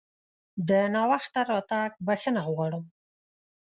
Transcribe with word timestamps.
د 0.67 0.69
ناوخته 0.93 1.41
راتګ 1.49 1.91
بښنه 2.05 2.41
غواړم! 2.49 2.85